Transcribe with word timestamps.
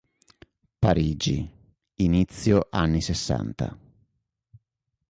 Parigi, 0.79 1.47
inizio 1.97 2.65
anni 2.71 3.01
Sessanta. 3.01 3.77